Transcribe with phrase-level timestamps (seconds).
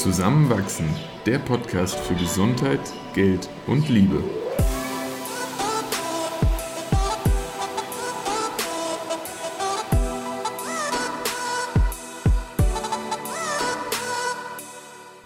[0.00, 0.86] Zusammenwachsen,
[1.26, 2.80] der Podcast für Gesundheit,
[3.12, 4.24] Geld und Liebe.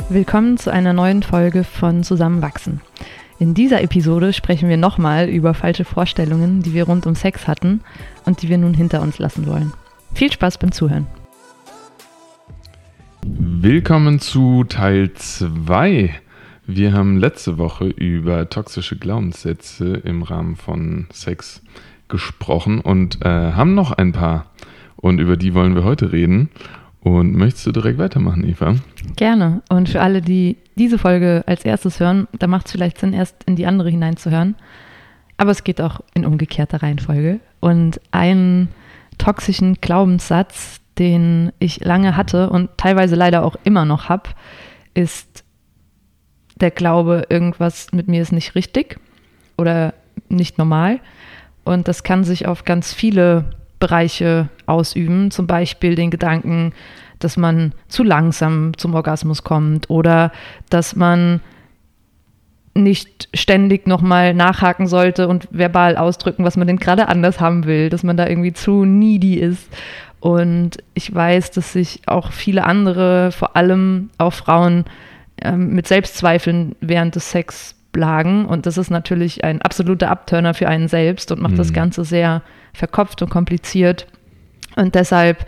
[0.08, 2.80] Willkommen zu einer neuen Folge von Zusammenwachsen.
[3.38, 7.84] In dieser Episode sprechen wir nochmal über falsche Vorstellungen, die wir rund um Sex hatten
[8.24, 9.72] und die wir nun hinter uns lassen wollen.
[10.14, 11.06] Viel Spaß beim Zuhören.
[13.26, 16.14] Willkommen zu Teil 2.
[16.66, 21.62] Wir haben letzte Woche über toxische Glaubenssätze im Rahmen von Sex
[22.08, 24.50] gesprochen und äh, haben noch ein paar.
[24.96, 26.50] Und über die wollen wir heute reden.
[27.00, 28.76] Und möchtest du direkt weitermachen, Eva?
[29.16, 29.62] Gerne.
[29.70, 33.42] Und für alle, die diese Folge als erstes hören, da macht es vielleicht Sinn, erst
[33.44, 34.54] in die andere hineinzuhören.
[35.38, 37.40] Aber es geht auch in umgekehrter Reihenfolge.
[37.60, 38.68] Und einen
[39.16, 44.30] toxischen Glaubenssatz, den ich lange hatte und teilweise leider auch immer noch habe,
[44.94, 45.44] ist
[46.56, 49.00] der Glaube, irgendwas mit mir ist nicht richtig
[49.56, 49.94] oder
[50.28, 51.00] nicht normal.
[51.64, 53.44] Und das kann sich auf ganz viele
[53.80, 56.72] Bereiche ausüben, zum Beispiel den Gedanken,
[57.18, 60.30] dass man zu langsam zum Orgasmus kommt oder
[60.70, 61.40] dass man
[62.74, 67.88] nicht ständig nochmal nachhaken sollte und verbal ausdrücken, was man denn gerade anders haben will,
[67.88, 69.68] dass man da irgendwie zu needy ist.
[70.24, 74.86] Und ich weiß, dass sich auch viele andere, vor allem auch Frauen,
[75.42, 78.46] ähm, mit Selbstzweifeln während des Sex plagen.
[78.46, 81.58] Und das ist natürlich ein absoluter Abturner für einen selbst und macht mhm.
[81.58, 82.40] das Ganze sehr
[82.72, 84.06] verkopft und kompliziert.
[84.76, 85.44] Und deshalb,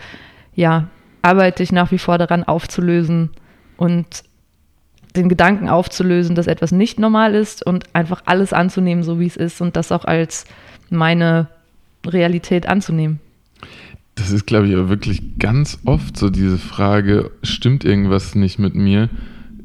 [0.55, 0.89] ja,
[1.23, 3.31] arbeite ich nach wie vor daran aufzulösen
[3.79, 4.25] und
[5.17, 9.39] den Gedanken aufzulösen, dass etwas nicht normal ist und einfach alles anzunehmen, so wie es
[9.39, 10.45] ist und das auch als
[10.91, 11.49] meine
[12.07, 13.21] Realität anzunehmen.
[14.17, 18.75] Das ist, glaube ich, aber wirklich ganz oft so diese Frage, stimmt irgendwas nicht mit
[18.75, 19.09] mir?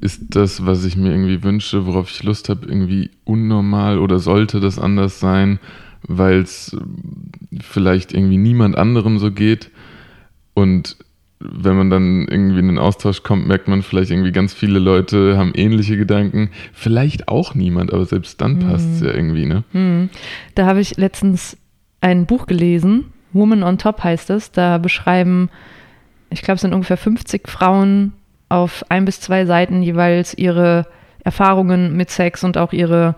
[0.02, 4.59] Ist das, was ich mir irgendwie wünsche, worauf ich Lust habe, irgendwie unnormal oder sollte
[4.59, 5.59] das anders sein?
[6.08, 6.75] weil es
[7.59, 9.70] vielleicht irgendwie niemand anderem so geht.
[10.54, 10.98] Und
[11.40, 15.38] wenn man dann irgendwie in den Austausch kommt, merkt man vielleicht irgendwie ganz viele Leute
[15.38, 16.50] haben ähnliche Gedanken.
[16.74, 19.08] Vielleicht auch niemand, aber selbst dann passt es mhm.
[19.08, 19.64] ja irgendwie, ne?
[19.74, 20.09] Mhm.
[20.56, 21.58] Da habe ich letztens
[22.00, 24.52] ein Buch gelesen, Woman on Top heißt es.
[24.52, 25.50] Da beschreiben,
[26.30, 28.14] ich glaube, es sind ungefähr 50 Frauen
[28.50, 30.86] auf ein bis zwei Seiten jeweils ihre
[31.24, 33.16] Erfahrungen mit Sex und auch ihre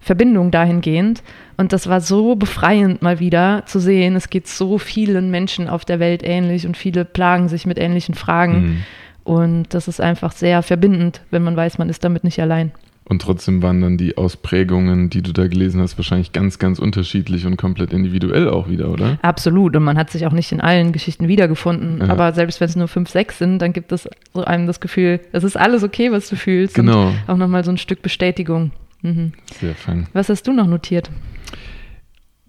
[0.00, 1.22] Verbindung dahingehend.
[1.56, 5.84] Und das war so befreiend mal wieder zu sehen, es geht so vielen Menschen auf
[5.84, 8.62] der Welt ähnlich und viele plagen sich mit ähnlichen Fragen.
[8.62, 8.82] Mhm.
[9.24, 12.72] Und das ist einfach sehr verbindend, wenn man weiß, man ist damit nicht allein.
[13.04, 17.46] Und trotzdem waren dann die Ausprägungen, die du da gelesen hast, wahrscheinlich ganz, ganz unterschiedlich
[17.46, 19.18] und komplett individuell auch wieder, oder?
[19.22, 19.76] Absolut.
[19.76, 21.98] Und man hat sich auch nicht in allen Geschichten wiedergefunden.
[22.00, 22.08] Ja.
[22.08, 25.20] Aber selbst wenn es nur fünf, sechs sind, dann gibt es so einem das Gefühl,
[25.32, 26.74] es ist alles okay, was du fühlst.
[26.74, 27.08] Genau.
[27.08, 28.70] Und auch nochmal so ein Stück Bestätigung.
[29.02, 29.32] Mhm.
[29.60, 30.06] Sehr fein.
[30.12, 31.10] Was hast du noch notiert?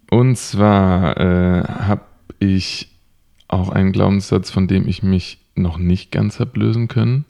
[0.10, 2.04] Und zwar äh, habe
[2.40, 2.90] ich
[3.48, 7.26] auch einen Glaubenssatz, von dem ich mich noch nicht ganz habe lösen können.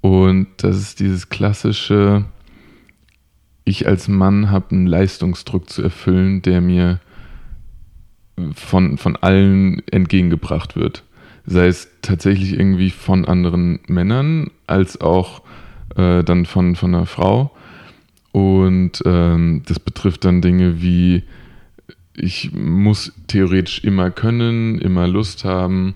[0.00, 2.24] Und das ist dieses klassische,
[3.68, 7.00] ich als Mann habe einen Leistungsdruck zu erfüllen, der mir
[8.54, 11.04] von, von allen entgegengebracht wird.
[11.44, 15.42] Sei es tatsächlich irgendwie von anderen Männern, als auch
[15.96, 17.50] äh, dann von, von einer Frau.
[18.32, 21.24] Und ähm, das betrifft dann Dinge wie,
[22.14, 25.94] ich muss theoretisch immer können, immer Lust haben,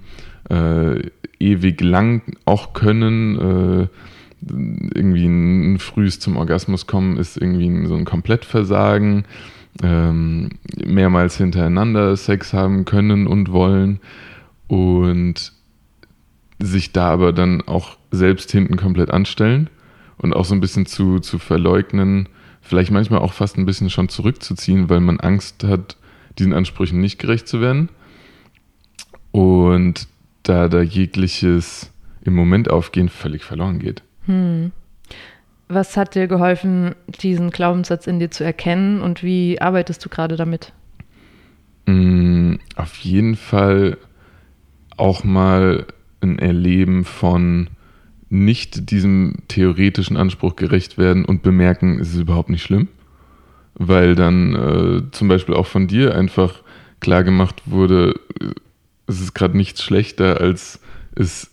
[0.49, 3.39] äh, ewig lang auch können.
[3.39, 3.89] Äh,
[4.49, 9.25] irgendwie ein, frühes zum Orgasmus kommen ist irgendwie so ein Komplettversagen.
[9.83, 10.51] Ähm,
[10.85, 14.01] mehrmals hintereinander Sex haben können und wollen.
[14.69, 15.53] Und
[16.59, 19.69] sich da aber dann auch selbst hinten komplett anstellen
[20.19, 22.29] und auch so ein bisschen zu, zu verleugnen,
[22.61, 25.97] vielleicht manchmal auch fast ein bisschen schon zurückzuziehen, weil man Angst hat,
[26.39, 27.89] diesen Ansprüchen nicht gerecht zu werden.
[29.33, 30.09] Und
[30.43, 31.91] da da jegliches
[32.23, 34.03] im Moment aufgehen völlig verloren geht.
[34.27, 34.73] Hm.
[35.69, 40.37] Was hat dir geholfen, diesen Glaubenssatz in dir zu erkennen und wie arbeitest du gerade
[40.37, 40.73] damit?
[41.87, 43.97] Mm, auf jeden Fall
[44.97, 45.87] auch mal
[46.21, 47.69] ein Erleben von
[48.29, 52.89] nicht diesem theoretischen Anspruch gerecht werden und bemerken, es ist überhaupt nicht schlimm,
[53.75, 56.63] weil dann äh, zum Beispiel auch von dir einfach
[57.01, 58.15] klar gemacht wurde,
[59.07, 60.81] es ist gerade nichts schlechter, als
[61.15, 61.51] es,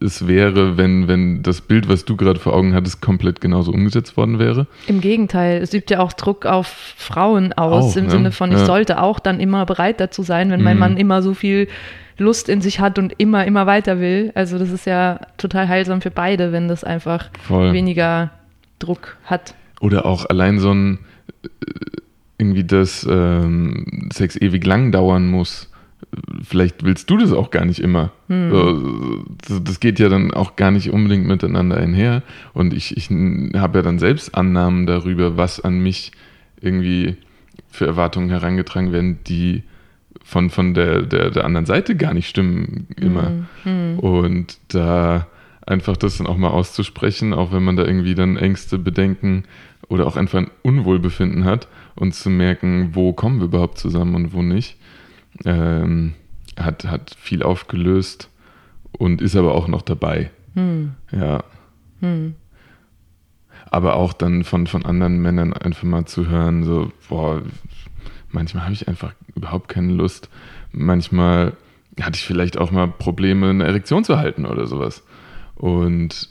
[0.00, 4.16] es wäre, wenn, wenn das Bild, was du gerade vor Augen hattest, komplett genauso umgesetzt
[4.16, 4.66] worden wäre.
[4.86, 8.10] Im Gegenteil, es übt ja auch Druck auf Frauen aus, auch, im ne?
[8.10, 8.64] Sinne von, ich ja.
[8.64, 10.80] sollte auch dann immer bereit dazu sein, wenn mein mhm.
[10.80, 11.68] Mann immer so viel
[12.16, 14.32] Lust in sich hat und immer, immer weiter will.
[14.34, 17.72] Also das ist ja total heilsam für beide, wenn das einfach Voll.
[17.72, 18.30] weniger
[18.78, 19.54] Druck hat.
[19.80, 20.98] Oder auch allein so ein,
[21.42, 21.48] äh,
[22.38, 25.70] irgendwie, dass ähm, Sex ewig lang dauern muss.
[26.42, 28.12] Vielleicht willst du das auch gar nicht immer.
[28.28, 29.24] Hm.
[29.48, 32.22] Das- das geht ja dann auch gar nicht unbedingt miteinander einher.
[32.52, 36.12] Und ich, ich habe ja dann selbst Annahmen darüber, was an mich
[36.60, 37.16] irgendwie
[37.70, 39.62] für Erwartungen herangetragen werden, die
[40.24, 43.32] von, von der, der, der anderen Seite gar nicht stimmen immer.
[43.64, 43.98] Hm.
[43.98, 45.26] Und da
[45.66, 49.44] einfach das dann auch mal auszusprechen, auch wenn man da irgendwie dann Ängste, Bedenken
[49.88, 54.32] oder auch einfach ein Unwohlbefinden hat und zu merken, wo kommen wir überhaupt zusammen und
[54.32, 54.76] wo nicht,
[55.44, 56.14] ähm,
[56.58, 58.30] hat, hat viel aufgelöst
[58.92, 60.30] und ist aber auch noch dabei.
[60.54, 60.92] Hm.
[61.10, 61.42] Ja.
[62.00, 62.34] Hm.
[63.70, 67.42] Aber auch dann von, von anderen Männern einfach mal zu hören, so, boah,
[68.30, 70.28] manchmal habe ich einfach überhaupt keine Lust.
[70.70, 71.54] Manchmal
[72.00, 75.02] hatte ich vielleicht auch mal Probleme, eine Erektion zu halten oder sowas.
[75.56, 76.28] Und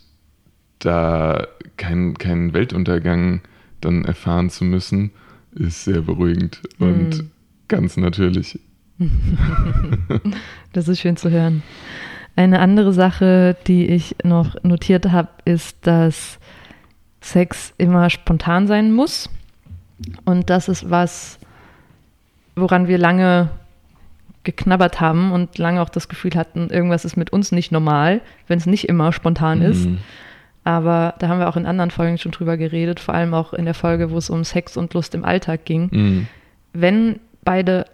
[0.79, 1.47] da
[1.77, 3.41] kein, kein Weltuntergang
[3.81, 5.11] dann erfahren zu müssen,
[5.51, 7.31] ist sehr beruhigend und Hm.
[7.67, 8.59] ganz natürlich.
[10.73, 11.61] Das ist schön zu hören.
[12.35, 16.39] Eine andere Sache, die ich noch notiert habe, ist, dass
[17.21, 19.29] Sex immer spontan sein muss.
[20.25, 21.37] Und das ist was,
[22.55, 23.49] woran wir lange
[24.43, 28.57] geknabbert haben und lange auch das Gefühl hatten, irgendwas ist mit uns nicht normal, wenn
[28.57, 29.85] es nicht immer spontan ist.
[29.85, 29.99] Mhm.
[30.65, 33.65] Aber da haben wir auch in anderen Folgen schon drüber geredet, vor allem auch in
[33.65, 36.27] der Folge, wo es um Sex und Lust im Alltag ging Mhm.
[36.73, 37.85] wenn beide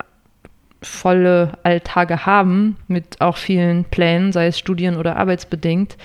[0.82, 5.98] volle Alltage haben, mit auch vielen Plänen, sei es studien- oder arbeitsbedingt,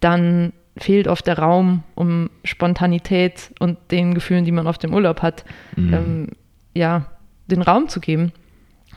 [0.00, 5.22] dann fehlt oft der Raum, um Spontanität und den Gefühlen, die man auf dem Urlaub
[5.22, 5.44] hat,
[5.76, 5.94] Mhm.
[5.94, 6.28] ähm,
[6.74, 7.06] ja,
[7.46, 8.32] den Raum zu geben.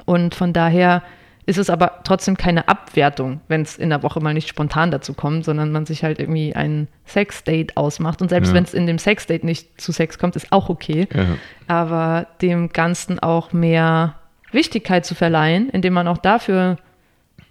[0.05, 1.01] Und von daher
[1.45, 5.13] ist es aber trotzdem keine Abwertung, wenn es in der Woche mal nicht spontan dazu
[5.13, 8.21] kommt, sondern man sich halt irgendwie ein Sexdate ausmacht.
[8.21, 8.55] Und selbst Ja.
[8.55, 11.25] wenn es in dem Sexdate nicht zu Sex kommt, ist auch okay Ja.
[11.67, 14.15] aber dem Ganzen auch mehr
[14.51, 16.77] Wichtigkeit zu verleihen, indem man auch dafür,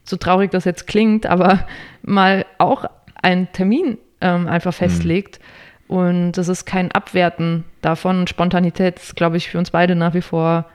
[0.04, 1.66] so traurig das jetzt klingt, aber
[2.02, 2.84] mal auch
[3.22, 5.40] einen Termin ähm, einfach festlegt.
[5.86, 8.26] Und das ist kein Abwerten davon.
[8.26, 10.66] Spontanität ist, glaube ich, für uns beide nach wie vor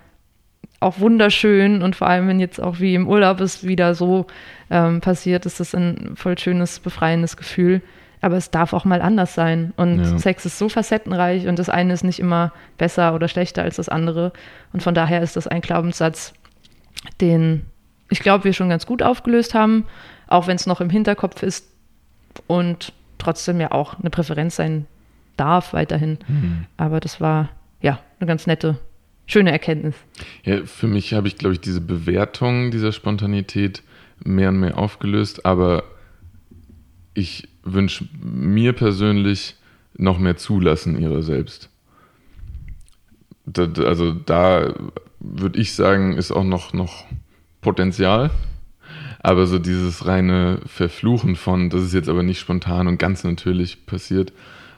[0.80, 4.27] auch wunderschön und vor allem, wenn jetzt auch wie im Urlaub es wieder so
[4.69, 7.81] ähm, passiert, ist das ein voll schönes, befreiendes Gefühl.
[8.21, 9.74] Aber es darf auch mal anders sein.
[9.77, 10.18] Und Ja.
[10.18, 13.89] Sex ist so facettenreich und das eine ist nicht immer besser oder schlechter als das
[13.89, 14.33] andere.
[14.74, 16.33] Und von daher ist das ein Glaubenssatz,
[17.21, 17.66] den
[18.10, 19.86] ich glaube, wir schon ganz gut aufgelöst haben,
[20.27, 21.69] auch wenn es noch im Hinterkopf ist
[22.48, 24.86] und trotzdem ja auch eine Präferenz sein
[25.38, 26.18] darf weiterhin.
[26.27, 26.66] Mhm.
[26.77, 27.50] Aber das war
[27.81, 28.77] ja eine ganz nette,
[29.25, 29.95] schöne Erkenntnis.
[30.44, 33.83] Ja, für mich habe ich, glaube ich, diese Bewertung dieser Spontanität
[34.24, 35.83] mehr und mehr aufgelöst, aber
[37.13, 39.56] ich wünsche mir persönlich
[39.97, 41.69] noch mehr Zulassen ihrer selbst.
[43.45, 44.73] Da, da- also da
[45.19, 47.06] würde ich sagen, ist auch noch, noch
[47.61, 48.31] Potenzial.
[49.21, 53.85] Aber so dieses reine Verfluchen von, das ist jetzt aber nicht spontan und ganz natürlich
[53.85, 54.31] passiert,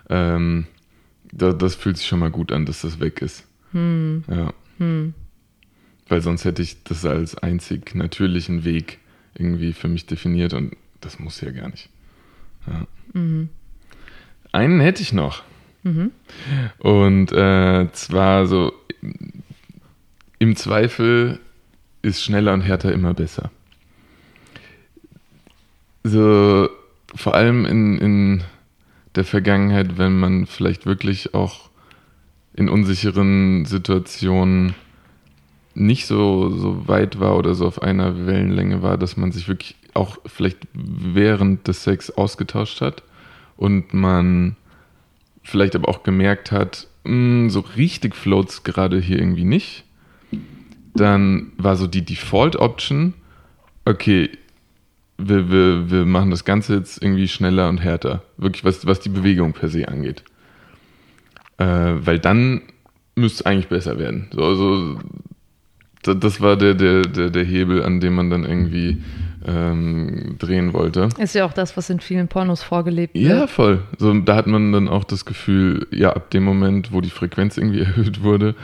[0.09, 0.65] ähm,
[1.31, 3.45] da, das fühlt sich schon mal gut an, dass das weg ist.
[3.71, 4.51] Hm, Ja.
[4.79, 5.13] hm,
[6.09, 8.97] Weil sonst hätte ich das als einzig natürlichen Weg
[9.35, 11.89] irgendwie für mich definiert und das muss ja gar nicht.
[12.67, 12.87] Ja.
[13.13, 13.49] mhm,
[14.51, 15.43] Einen hätte ich noch.
[15.83, 16.11] mhm,
[16.79, 18.73] Und äh, zwar so,
[20.39, 21.39] im Zweifel
[22.01, 23.51] ist schneller und härter immer besser.
[26.03, 26.69] So,
[27.15, 28.43] vor allem in, in
[29.15, 31.69] der Vergangenheit, wenn man vielleicht wirklich auch
[32.53, 34.73] in unsicheren Situationen
[35.73, 39.75] nicht so, so weit war oder so auf einer Wellenlänge war, dass man sich wirklich
[39.93, 43.03] auch vielleicht während des Sex ausgetauscht hat
[43.57, 44.55] und man
[45.43, 49.85] vielleicht aber auch gemerkt hat, "Mm, so richtig floats gerade hier irgendwie nicht,
[50.93, 53.13] dann war so die Default-Option,
[53.85, 54.29] okay,
[55.17, 58.23] wir, wir, wir machen das Ganze jetzt irgendwie schneller und härter.
[58.37, 60.23] Wirklich, was, was die Bewegung per se angeht.
[61.57, 62.61] Äh, weil dann
[63.15, 64.29] müsste es eigentlich besser werden.
[64.33, 64.99] So, also,
[66.03, 69.01] das war der, der, der, der Hebel, an dem man dann irgendwie
[69.45, 71.09] ähm, drehen wollte.
[71.17, 73.49] Ist ja auch das, was in vielen Pornos vorgelebt Ja, wird.
[73.49, 73.83] voll.
[73.97, 77.57] So, da hat man dann auch das Gefühl, ja, ab dem Moment, wo die Frequenz
[77.57, 78.55] irgendwie erhöht wurde,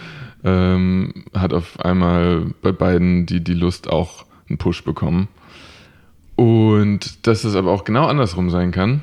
[0.43, 5.27] ähm, hat auf einmal bei beiden die, die Lust auch einen Push bekommen.
[6.35, 9.01] Und dass es aber auch genau andersrum sein kann,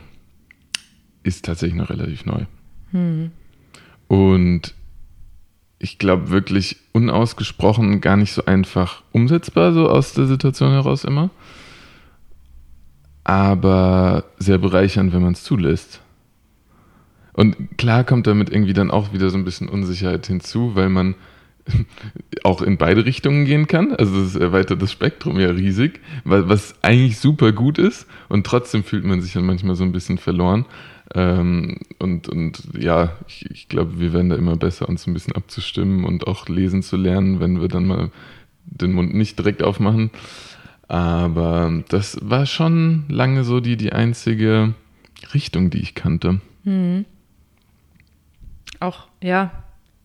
[1.24, 2.42] ist tatsächlich noch relativ neu.
[2.92, 3.32] Hm.
[4.06, 4.74] Und
[5.84, 11.28] ich glaube, wirklich unausgesprochen gar nicht so einfach umsetzbar, so aus der Situation heraus immer.
[13.22, 16.00] Aber sehr bereichernd, wenn man es zulässt.
[17.34, 21.16] Und klar kommt damit irgendwie dann auch wieder so ein bisschen Unsicherheit hinzu, weil man
[22.44, 23.94] auch in beide Richtungen gehen kann.
[23.94, 29.04] Also es erweitert das Spektrum ja riesig, was eigentlich super gut ist und trotzdem fühlt
[29.04, 30.64] man sich dann manchmal so ein bisschen verloren.
[31.14, 35.34] Ähm, und, und ja, ich, ich glaube, wir werden da immer besser, uns ein bisschen
[35.34, 38.10] abzustimmen und auch lesen zu lernen, wenn wir dann mal
[38.64, 40.10] den Mund nicht direkt aufmachen.
[40.88, 44.74] Aber das war schon lange so die, die einzige
[45.32, 46.40] Richtung, die ich kannte.
[46.64, 47.04] Mhm.
[48.80, 49.63] Auch, ja,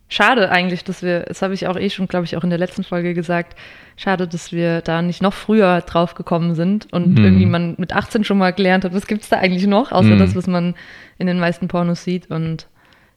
[0.10, 2.60] schade eigentlich, dass wir, das habe ich auch eh schon, glaube ich, auch in der
[2.60, 3.56] letzten Folge gesagt,
[3.96, 7.24] schade, dass wir da nicht noch früher drauf gekommen sind und mhm.
[7.24, 10.16] irgendwie man mit 18 schon mal gelernt hat, was gibt es da eigentlich noch, außer
[10.16, 10.20] mhm.
[10.20, 10.76] das, was man
[11.20, 12.68] in den meisten Pornos sieht und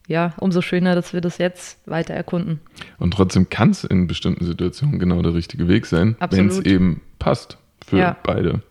[0.08, 2.60] ja, umso schöner, dass wir das jetzt weiter erkunden.
[2.98, 7.00] Und trotzdem kann es in bestimmten Situationen genau der richtige Weg sein, wenn es eben
[7.18, 7.56] passt
[7.86, 8.16] für ja.
[8.22, 8.62] beide.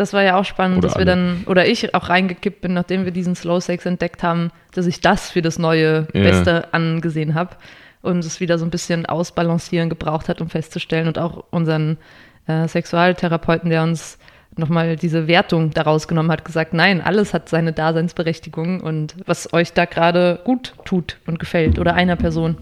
[0.00, 1.04] Das war ja auch spannend, oder dass alle.
[1.04, 4.86] wir dann, oder ich auch reingekippt bin, nachdem wir diesen Slow Sex entdeckt haben, dass
[4.86, 6.22] ich das für das neue ja.
[6.22, 7.56] Beste angesehen habe
[8.00, 11.98] und es wieder so ein bisschen ausbalancieren gebraucht hat, um festzustellen und auch unseren
[12.46, 14.18] äh, Sexualtherapeuten, der uns
[14.56, 19.74] nochmal diese Wertung daraus genommen hat, gesagt, nein, alles hat seine Daseinsberechtigung und was euch
[19.74, 22.56] da gerade gut tut und gefällt oder einer Person.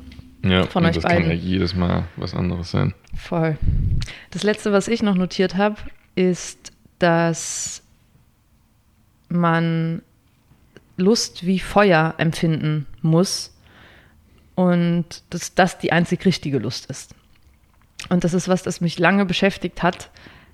[0.45, 1.23] Ja, von euch das beiden.
[1.23, 2.95] kann ja jedes Mal was anderes sein.
[3.15, 3.57] Voll.
[4.33, 5.77] Das letzte, was ich noch notiert habe,
[6.17, 7.83] ist, dass
[9.29, 10.03] man
[10.97, 13.55] Lust wie Feuer empfinden muss
[14.55, 17.15] und dass das die einzig richtige Lust ist.
[18.09, 20.11] Und das ist was, das mich lange beschäftigt hat,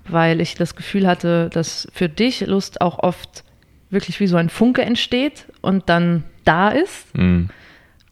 [0.06, 3.44] weil ich das Gefühl hatte, dass für dich Lust auch oft
[3.90, 7.16] wirklich wie so ein Funke entsteht und dann da ist.
[7.16, 7.48] Mhm.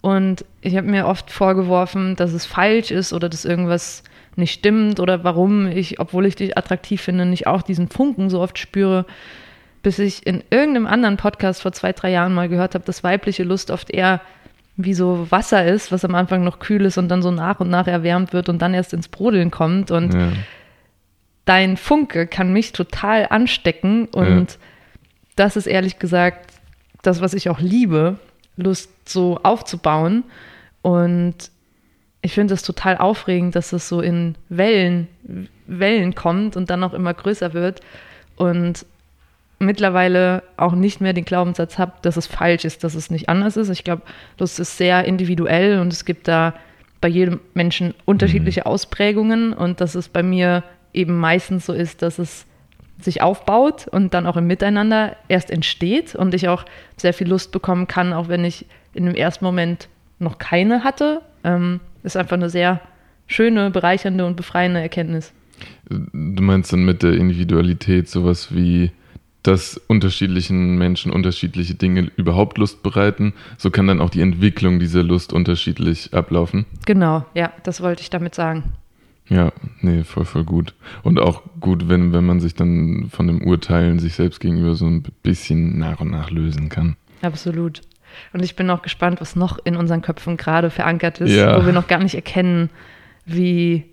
[0.01, 4.03] Und ich habe mir oft vorgeworfen, dass es falsch ist oder dass irgendwas
[4.37, 8.41] nicht stimmt oder warum ich, obwohl ich dich attraktiv finde, nicht auch diesen Funken so
[8.41, 9.05] oft spüre,
[9.83, 13.43] bis ich in irgendeinem anderen Podcast vor zwei, drei Jahren mal gehört habe, dass weibliche
[13.43, 14.21] Lust oft eher
[14.77, 17.69] wie so Wasser ist, was am Anfang noch kühl ist und dann so nach und
[17.69, 19.91] nach erwärmt wird und dann erst ins Brodeln kommt.
[19.91, 20.33] Und ja.
[21.45, 24.59] dein Funke kann mich total anstecken und ja.
[25.37, 26.55] das ist ehrlich gesagt
[27.03, 28.19] das, was ich auch liebe,
[28.57, 30.25] Lust so aufzubauen.
[30.81, 31.51] Und
[32.23, 35.09] ich finde es total aufregend, dass es so in Wellen,
[35.67, 37.81] Wellen kommt und dann auch immer größer wird.
[38.37, 38.87] Und
[39.59, 43.57] mittlerweile auch nicht mehr den Glaubenssatz habe, dass es falsch ist, dass es nicht anders
[43.57, 43.69] ist.
[43.69, 44.03] Ich glaube,
[44.39, 46.55] Lust ist sehr individuell und es gibt da
[47.01, 48.67] bei jedem Menschen unterschiedliche mhm.
[48.67, 50.63] Ausprägungen und dass es bei mir
[50.93, 52.47] eben meistens so ist, dass es
[53.01, 56.65] sich aufbaut und dann auch im Miteinander erst entsteht und ich auch
[56.97, 59.89] sehr viel Lust bekommen kann, auch wenn ich in dem ersten Moment
[60.21, 61.23] noch keine hatte.
[61.43, 62.81] Ähm, ist einfach eine sehr
[63.27, 65.33] schöne, bereichernde und befreiende Erkenntnis.
[65.89, 68.91] Du meinst dann mit der Individualität sowas wie,
[69.43, 75.03] dass unterschiedlichen Menschen unterschiedliche Dinge überhaupt Lust bereiten, so kann dann auch die Entwicklung dieser
[75.03, 76.67] Lust unterschiedlich ablaufen.
[76.87, 78.75] Genau, ja, das wollte ich damit sagen.
[79.29, 80.75] Ja, nee, voll, voll gut.
[81.03, 84.87] Und auch gut, wenn, wenn man sich dann von dem Urteilen sich selbst gegenüber so
[84.87, 86.97] ein bisschen nach und nach lösen kann.
[87.23, 87.81] Absolut.
[88.33, 91.61] Und ich bin auch gespannt, was noch in unseren Köpfen gerade verankert ist, ja.
[91.61, 92.71] wo wir noch gar nicht erkennen,
[93.25, 93.85] wie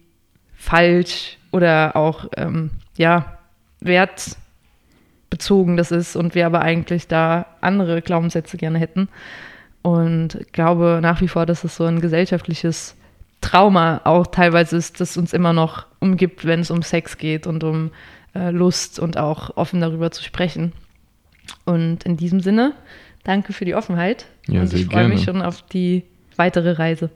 [0.55, 3.37] falsch oder auch ähm, ja,
[3.79, 9.09] wertbezogen das ist und wir aber eigentlich da andere Glaubenssätze gerne hätten.
[9.81, 12.95] Und glaube nach wie vor, dass es so ein gesellschaftliches
[13.41, 17.63] Trauma auch teilweise ist, das uns immer noch umgibt, wenn es um Sex geht und
[17.63, 17.91] um
[18.35, 20.73] äh, Lust und auch offen darüber zu sprechen.
[21.65, 22.73] Und in diesem Sinne,
[23.23, 24.27] danke für die Offenheit.
[24.47, 26.03] Ja, und ich freue mich schon auf die
[26.35, 27.09] weitere Reise.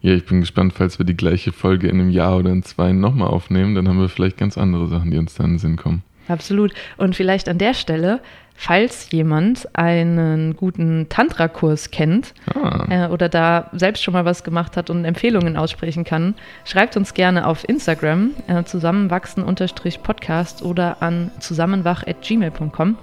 [0.00, 2.92] Ja, ich bin gespannt, falls wir die gleiche Folge in einem Jahr oder in zwei
[2.92, 5.76] nochmal aufnehmen, dann haben wir vielleicht ganz andere Sachen, die uns dann in den Sinn
[5.76, 6.02] kommen.
[6.28, 6.72] Absolut.
[6.96, 8.20] Und vielleicht an der Stelle,
[8.54, 12.86] falls jemand einen guten Tantra-Kurs kennt ah.
[12.90, 16.34] äh, oder da selbst schon mal was gemacht hat und Empfehlungen aussprechen kann,
[16.64, 22.96] schreibt uns gerne auf Instagram äh, zusammenwachsen-podcast oder an zusammenwach.gmail.com.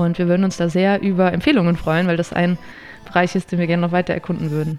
[0.00, 2.58] Und wir würden uns da sehr über Empfehlungen freuen, weil das ein
[3.04, 4.78] Bereich ist, den wir gerne noch weiter erkunden würden.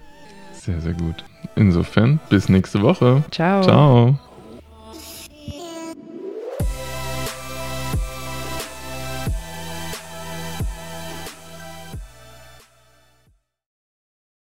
[0.54, 1.24] Sehr, sehr gut.
[1.56, 3.24] Insofern, bis nächste Woche.
[3.32, 3.62] Ciao.
[3.62, 4.31] Ciao.